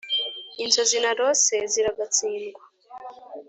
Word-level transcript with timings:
inzozi 0.63 0.97
narose 1.03 1.55
ziragatsindwa! 1.71 2.63